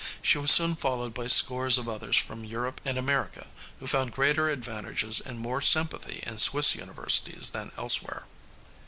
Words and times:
She 0.23 0.39
was 0.39 0.49
soon 0.49 0.75
followed 0.75 1.13
by 1.13 1.27
scores 1.27 1.77
of 1.77 1.87
others 1.87 2.17
from 2.17 2.43
Europe 2.43 2.81
and 2.83 2.97
America, 2.97 3.45
who 3.79 3.85
found 3.85 4.13
greater 4.13 4.49
advantages 4.49 5.19
and 5.21 5.37
more 5.37 5.61
sympathy 5.61 6.23
in 6.25 6.39
Swiss 6.39 6.73
universities 6.73 7.51
than 7.51 7.71
elsewhere. 7.77 8.25